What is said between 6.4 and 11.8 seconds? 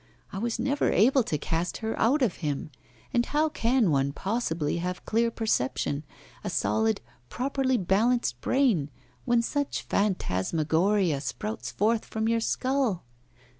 a solid, properly balanced brain when such phantasmagoria sprouts